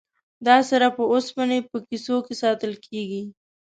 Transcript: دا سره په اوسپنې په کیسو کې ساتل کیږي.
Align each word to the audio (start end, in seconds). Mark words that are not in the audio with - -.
دا 0.47 0.57
سره 0.69 0.87
په 0.97 1.03
اوسپنې 1.13 1.59
په 1.69 1.77
کیسو 1.87 2.15
کې 2.25 2.33
ساتل 2.43 2.73
کیږي. 2.85 3.21